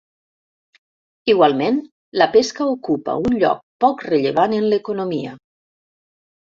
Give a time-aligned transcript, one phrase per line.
[1.33, 1.77] Igualment
[2.23, 5.41] la pesca ocupa un lloc poc rellevant en l'economia.